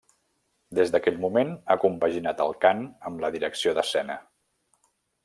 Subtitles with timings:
[0.77, 4.17] Des d'aquell moment ha compaginat el cant amb la direcció d'escena.